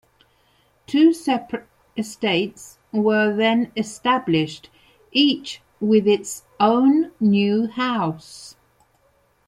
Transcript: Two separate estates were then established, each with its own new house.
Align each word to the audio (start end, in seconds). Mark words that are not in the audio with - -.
Two 0.87 1.13
separate 1.13 1.67
estates 1.95 2.79
were 2.91 3.35
then 3.35 3.71
established, 3.77 4.71
each 5.11 5.61
with 5.79 6.07
its 6.07 6.41
own 6.59 7.11
new 7.19 7.67
house. 7.67 8.55